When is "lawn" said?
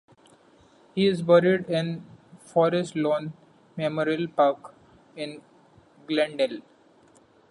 2.95-3.33